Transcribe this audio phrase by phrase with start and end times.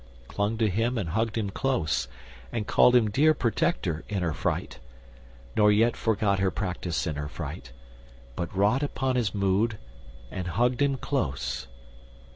[0.27, 2.07] clung to him and hugged him close;
[2.51, 4.79] And called him dear protector in her fright,
[5.55, 7.71] Nor yet forgot her practice in her fright,
[8.35, 9.77] But wrought upon his mood
[10.31, 11.67] and hugged him close.